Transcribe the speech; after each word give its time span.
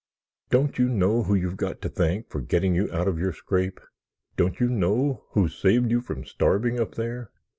"Don't 0.49 0.79
you 0.79 0.89
know 0.89 1.21
who 1.21 1.35
you've 1.35 1.57
got 1.57 1.79
to 1.81 1.87
thank 1.87 2.27
for 2.27 2.41
getting 2.41 2.73
you 2.73 2.91
out 2.91 3.07
of 3.07 3.19
your 3.19 3.31
scrape? 3.33 3.79
Don't 4.35 4.59
you 4.59 4.67
know 4.67 5.25
who 5.33 5.47
saved 5.47 5.91
you 5.91 6.01
from 6.01 6.25
starving 6.25 6.79
up 6.79 6.95
there? 6.95 7.29